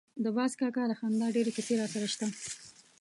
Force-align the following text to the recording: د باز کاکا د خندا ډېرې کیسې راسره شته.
د 0.23 0.25
باز 0.35 0.51
کاکا 0.59 0.83
د 0.87 0.93
خندا 0.99 1.27
ډېرې 1.35 1.51
کیسې 1.55 1.73
راسره 1.81 2.07
شته. 2.13 2.27